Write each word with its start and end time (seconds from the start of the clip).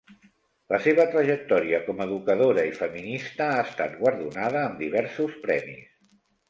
La 0.73 0.77
seva 0.85 1.05
trajectòria 1.15 1.81
com 1.91 2.01
educadora 2.07 2.65
i 2.71 2.73
feminista 2.81 3.53
ha 3.59 3.63
estat 3.69 3.97
guardonada 4.03 4.67
amb 4.67 4.85
diversos 4.87 5.43
premis. 5.49 6.15